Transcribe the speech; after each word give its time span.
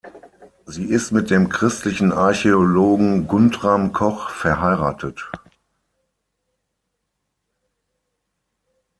Sie 0.65 0.85
ist 0.85 1.11
mit 1.11 1.29
dem 1.29 1.47
Christlichen 1.49 2.11
Archäologen 2.11 3.27
Guntram 3.27 3.93
Koch 3.93 4.31
verheiratet. 4.31 5.29